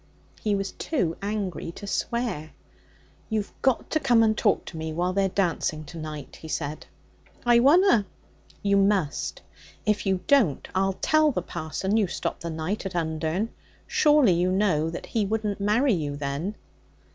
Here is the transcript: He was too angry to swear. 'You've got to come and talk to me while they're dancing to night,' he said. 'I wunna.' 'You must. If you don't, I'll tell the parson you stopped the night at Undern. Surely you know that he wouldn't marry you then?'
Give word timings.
He 0.41 0.55
was 0.55 0.71
too 0.71 1.15
angry 1.21 1.71
to 1.73 1.85
swear. 1.85 2.53
'You've 3.29 3.53
got 3.61 3.91
to 3.91 3.99
come 3.99 4.23
and 4.23 4.35
talk 4.35 4.65
to 4.65 4.77
me 4.77 4.91
while 4.93 5.13
they're 5.13 5.29
dancing 5.29 5.83
to 5.83 5.97
night,' 5.99 6.37
he 6.37 6.47
said. 6.47 6.87
'I 7.45 7.59
wunna.' 7.59 8.07
'You 8.63 8.77
must. 8.77 9.43
If 9.85 10.07
you 10.07 10.21
don't, 10.25 10.67
I'll 10.73 10.97
tell 11.01 11.31
the 11.31 11.43
parson 11.43 11.97
you 11.97 12.07
stopped 12.07 12.41
the 12.41 12.49
night 12.49 12.83
at 12.87 12.95
Undern. 12.95 13.49
Surely 13.85 14.33
you 14.33 14.51
know 14.51 14.89
that 14.89 15.05
he 15.05 15.23
wouldn't 15.23 15.59
marry 15.59 15.93
you 15.93 16.15
then?' 16.15 16.55